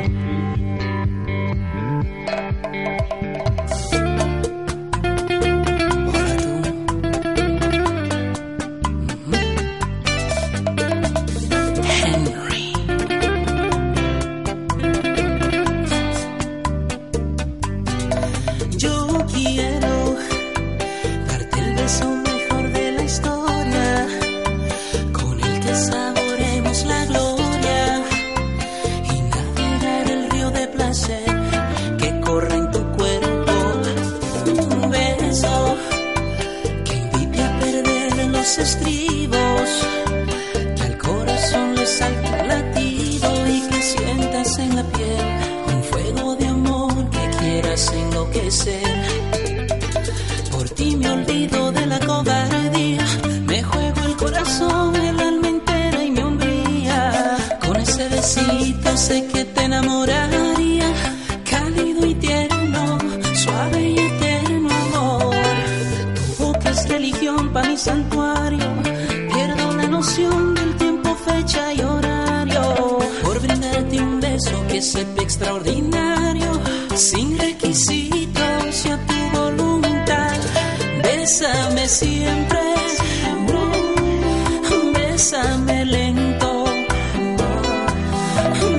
[85.21, 86.65] Bésame lento,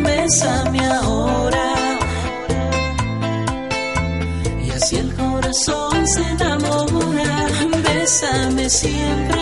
[0.02, 1.72] bésame ahora.
[4.60, 7.46] Y así el corazón se enamora.
[7.84, 9.41] Bésame siempre.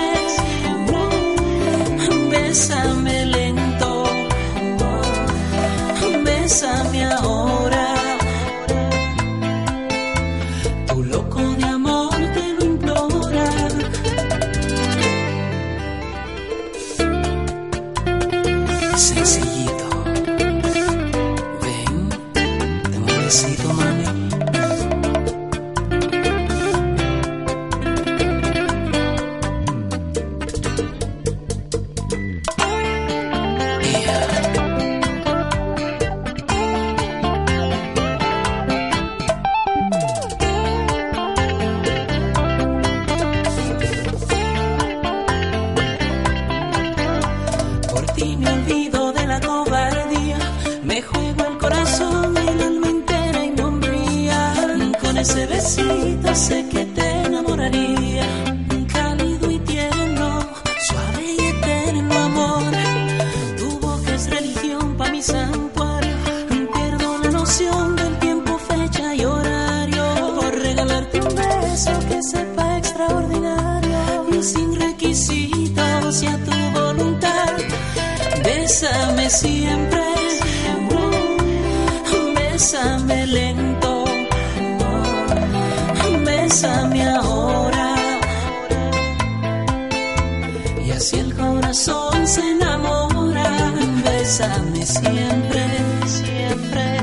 [94.31, 95.65] Bésame siempre,
[96.07, 96.99] siempre,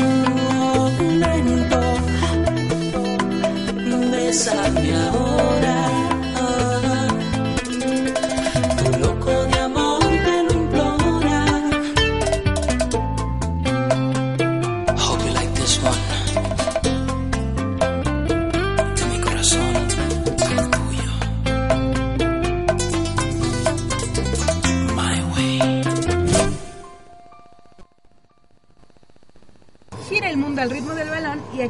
[0.00, 0.90] oh,
[1.20, 1.80] lento.
[4.10, 5.27] Bésame ahora.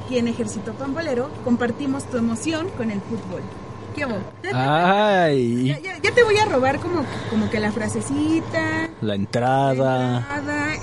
[0.05, 3.43] Aquí en Ejército Pambolero compartimos tu emoción con el fútbol.
[3.95, 4.19] ¿Qué hubo?
[4.45, 8.89] Ya, Ay, ya- ya- ya te voy a robar como, como que la frasecita.
[9.01, 10.25] la entrada.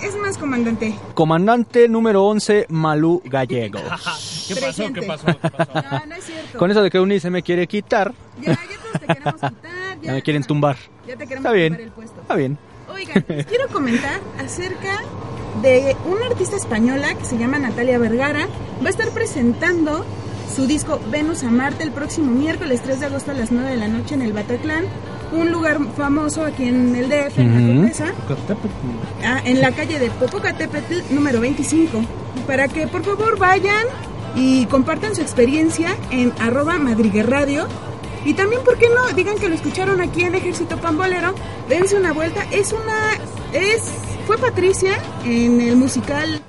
[0.04, 0.96] Es más, comandante.
[1.14, 3.82] Comandante número 11, Malú Gallegos.
[4.48, 4.92] ¿Qué pasó?
[4.94, 5.26] ¿Qué pasó?
[5.28, 5.72] ¿Qué pasó?
[5.74, 6.58] No, no es cierto.
[6.58, 9.52] Con eso de que Uni se me quiere quitar, Ya, ya todos te queremos quitar.
[10.02, 10.76] Ya, ya me quieren tumbar.
[11.08, 11.74] Ya te queremos Está bien.
[11.74, 12.22] tumbar el puesto.
[12.22, 12.58] Está bien.
[12.94, 15.00] Oigan, les quiero comentar acerca
[15.62, 18.48] de una artista española que se llama Natalia Vergara.
[18.84, 20.06] Va a estar presentando
[20.54, 23.78] su disco Venus a Marte el próximo miércoles 3 de agosto a las 9 de
[23.78, 24.86] la noche en el Bataclan,
[25.34, 27.68] un lugar famoso aquí en el DF, en la Ujú.
[27.80, 28.14] Condesa,
[29.24, 32.02] ah, en la calle de Popocatépetl número 25.
[32.48, 33.86] Para que por favor vayan
[34.36, 37.68] y compartan su experiencia en arroba madriguerradio.
[38.24, 39.14] Y también, ¿por qué no?
[39.14, 41.34] Digan que lo escucharon aquí en Ejército Pambolero.
[41.70, 42.44] Dense una vuelta.
[42.52, 43.14] Es una...
[43.54, 43.94] es
[44.28, 46.42] Fue Patricia en el musical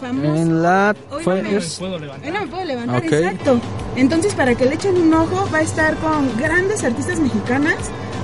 [0.00, 0.34] famoso.
[0.36, 0.94] En la...
[1.10, 2.32] Hoy Fue, no me- es- ¿Puedo levantar?
[2.32, 3.60] no me puedo levantar, exacto.
[3.96, 7.76] Entonces, para que le echen un ojo, va a estar con grandes artistas mexicanas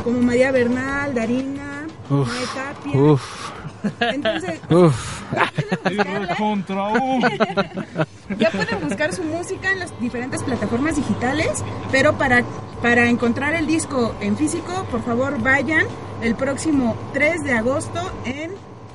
[0.05, 3.01] como María Bernal, Darina, Uf, Mae Tapia.
[3.01, 3.51] uf,
[4.01, 5.23] Entonces, uf.
[5.85, 6.37] buscarla.
[6.37, 7.23] Contra un.
[8.39, 12.45] Ya pueden buscar su música en las diferentes plataformas digitales, pero para,
[12.81, 15.85] para encontrar el disco en físico, por favor vayan
[16.23, 18.53] el próximo 3 de agosto en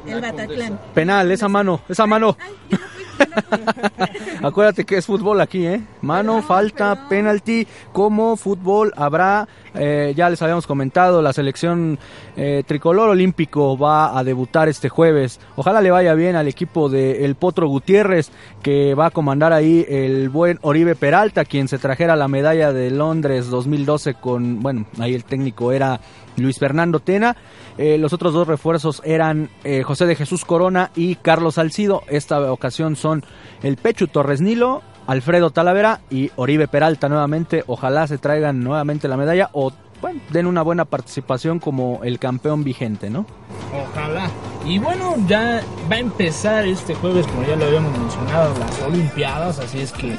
[0.07, 0.79] el Bataclan.
[0.93, 2.37] Penal, esa mano, esa mano.
[2.39, 2.77] Ay.
[4.43, 5.81] Acuérdate que es fútbol aquí, ¿eh?
[6.01, 7.09] Mano, Perdón, falta, perdón.
[7.09, 7.67] penalti.
[7.91, 11.97] Como fútbol habrá, eh, ya les habíamos comentado, la selección
[12.35, 15.39] eh, tricolor olímpico va a debutar este jueves.
[15.55, 18.31] Ojalá le vaya bien al equipo de El Potro Gutiérrez,
[18.61, 22.91] que va a comandar ahí el buen Oribe Peralta, quien se trajera la medalla de
[22.91, 25.99] Londres 2012 con, bueno, ahí el técnico era
[26.37, 27.35] Luis Fernando Tena.
[27.77, 32.03] Eh, los otros dos refuerzos eran eh, José de Jesús Corona y Carlos Salcido.
[32.07, 33.23] Esta ocasión son
[33.63, 37.63] el Pechu Torres Nilo, Alfredo Talavera y Oribe Peralta nuevamente.
[37.67, 39.71] Ojalá se traigan nuevamente la medalla o
[40.01, 43.25] bueno, den una buena participación como el campeón vigente, ¿no?
[43.73, 44.29] Ojalá.
[44.65, 49.59] Y bueno, ya va a empezar este jueves, como ya lo habíamos mencionado, las Olimpiadas,
[49.59, 50.17] así es que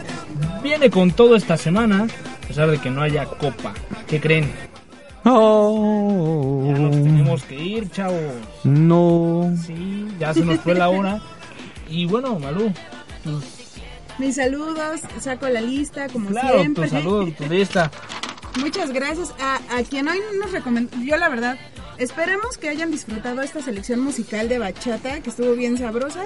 [0.62, 3.75] viene con todo esta semana, a pesar de que no haya copa.
[4.07, 4.51] ¿Qué creen?
[5.29, 8.20] Oh, Ya nos tenemos que ir, chavos.
[8.64, 9.53] no.
[9.66, 11.20] Sí, ya se nos fue la hora.
[11.89, 12.72] Y bueno, Malú,
[13.24, 13.45] tus,
[14.18, 16.85] Mis saludos, saco la lista como claro, siempre.
[16.85, 17.91] tu saludo, tu lista.
[18.61, 20.97] Muchas gracias a, a quien hoy nos recomendó.
[21.05, 21.59] Yo, la verdad,
[21.99, 26.24] esperemos que hayan disfrutado esta selección musical de bachata, que estuvo bien sabrosa.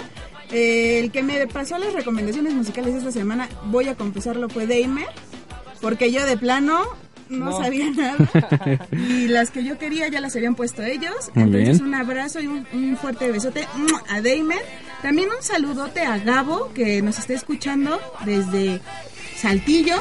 [0.53, 5.07] Eh, el que me pasó las recomendaciones musicales esta semana, voy a confesarlo, fue Daimer,
[5.80, 6.82] porque yo de plano
[7.31, 7.59] no, No.
[7.59, 8.16] sabía nada.
[8.93, 11.31] y las que yo quería ya las habían puesto ellos.
[11.35, 11.89] Muy Entonces, bien.
[11.89, 13.66] un abrazo y un, un fuerte besote
[14.09, 14.61] a Daimer.
[15.03, 18.81] También un saludote a Gabo, que nos está escuchando desde
[19.37, 19.97] Saltillo.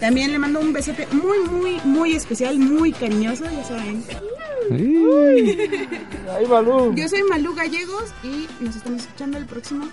[0.00, 4.04] También le mando un besote muy, muy, muy especial, muy cariñoso, ya saben.
[4.70, 6.94] Ay, Malú.
[6.94, 9.88] Yo soy Malú Gallegos y nos estamos escuchando el próximo.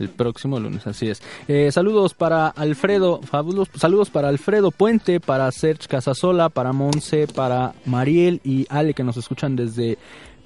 [0.00, 1.22] El próximo lunes, así es.
[1.48, 7.74] Eh, saludos para Alfredo, fabulos, saludos para Alfredo Puente, para Serge Casasola, para Monse, para
[7.84, 9.98] Mariel y Ale que nos escuchan desde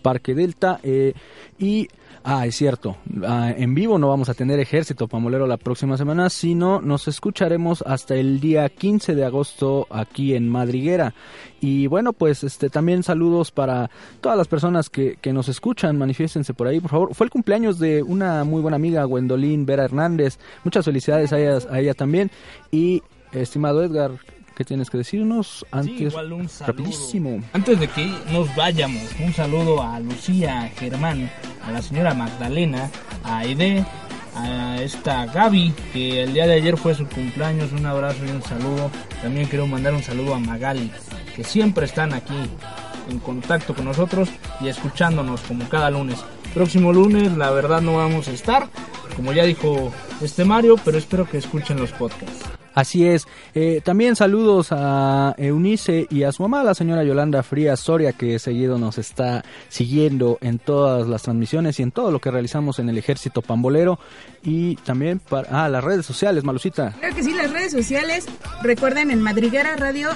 [0.03, 0.81] Parque Delta.
[0.83, 1.15] eh,
[1.59, 1.89] y,
[2.25, 6.31] ah, es cierto, ah, en vivo no vamos a tener ejército pamolero la próxima semana,
[6.31, 11.15] sino nos escucharemos hasta el día 15 de agosto aquí en Madriguera.
[11.61, 16.55] Y bueno, pues este también saludos para todas las personas que, que nos escuchan, manifiéstense
[16.55, 17.15] por ahí, por favor.
[17.15, 20.39] Fue el cumpleaños de una muy buena amiga, Gwendolyn Vera Hernández.
[20.65, 22.31] Muchas felicidades a ella, a ella también.
[22.71, 23.03] Y,
[23.33, 24.13] estimado Edgar,
[24.55, 26.13] ¿qué tienes que decirnos antes?
[26.13, 27.43] Sí, rapidísimo.
[27.53, 31.31] Antes de que nos vayamos, un saludo a Lucía, a Germán,
[31.65, 32.91] a la señora Magdalena,
[33.25, 33.85] a Aide,
[34.35, 37.73] a esta Gaby, que el día de ayer fue su cumpleaños.
[37.73, 38.91] Un abrazo y un saludo.
[39.23, 40.91] También quiero mandar un saludo a Magali,
[41.35, 42.37] que siempre están aquí
[43.11, 44.29] en contacto con nosotros
[44.61, 46.19] y escuchándonos como cada lunes.
[46.55, 48.69] Próximo lunes, la verdad, no vamos a estar,
[49.17, 52.62] como ya dijo este Mario, pero espero que escuchen los podcasts.
[52.75, 53.27] Así es.
[53.55, 58.39] Eh, también saludos a Eunice y a su mamá, la señora Yolanda Frías Soria, que
[58.39, 62.89] seguido nos está siguiendo en todas las transmisiones y en todo lo que realizamos en
[62.89, 63.99] el Ejército Pambolero.
[64.43, 66.95] Y también para ah, las redes sociales, Malucita.
[66.99, 68.27] Claro que sí, las redes sociales,
[68.63, 70.11] recuerden en Madriguera Radio,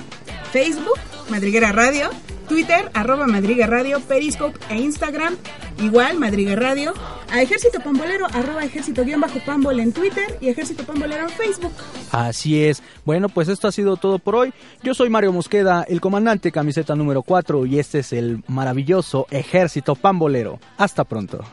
[0.52, 0.98] Facebook,
[1.30, 2.10] Madriguera Radio,
[2.46, 5.36] Twitter, arroba Madriga Radio, Periscope e Instagram,
[5.82, 6.94] igual Madriga Radio,
[7.30, 11.72] a Ejército Pambolero, arroba Ejército guion bajo Pambol en Twitter y Ejército Pambolero en Facebook.
[12.12, 12.82] Así es.
[13.04, 14.52] Bueno, pues esto ha sido todo por hoy.
[14.82, 19.94] Yo soy Mario Mosqueda, el comandante camiseta número 4 y este es el maravilloso Ejército
[19.94, 20.58] Pambolero.
[20.78, 21.44] Hasta pronto.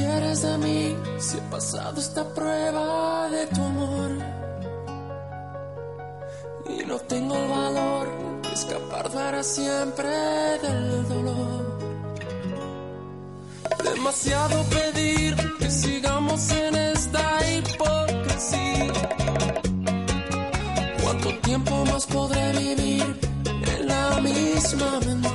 [0.00, 4.10] Quieres de mí si he pasado esta prueba de tu amor?
[6.74, 8.06] Y no tengo el valor
[8.42, 10.08] de escapar para siempre
[10.64, 11.78] del dolor.
[13.84, 17.24] Demasiado pedir que sigamos en esta
[17.54, 18.92] hipocresía.
[21.02, 23.08] ¿Cuánto tiempo más podré vivir
[23.74, 25.29] en la misma mentira?